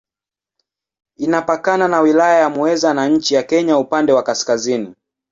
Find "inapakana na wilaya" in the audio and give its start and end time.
1.17-2.39